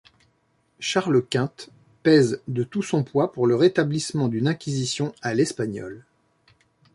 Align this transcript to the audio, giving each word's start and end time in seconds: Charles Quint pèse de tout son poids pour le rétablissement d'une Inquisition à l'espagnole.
Charles 0.79 1.21
Quint 1.29 1.53
pèse 2.01 2.41
de 2.47 2.63
tout 2.63 2.81
son 2.81 3.03
poids 3.03 3.31
pour 3.31 3.45
le 3.45 3.55
rétablissement 3.55 4.29
d'une 4.29 4.47
Inquisition 4.47 5.13
à 5.21 5.35
l'espagnole. 5.35 6.03